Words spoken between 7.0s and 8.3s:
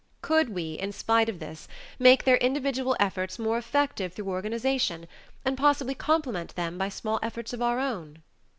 efforts of our own?